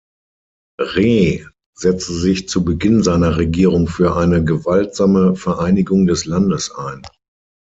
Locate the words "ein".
6.71-7.03